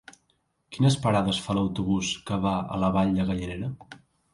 Quines 0.75 0.97
parades 1.03 1.43
fa 1.49 1.57
l'autobús 1.59 2.11
que 2.31 2.43
va 2.49 2.59
a 2.79 2.85
la 2.87 2.95
Vall 2.99 3.17
de 3.23 3.33
Gallinera? 3.33 3.75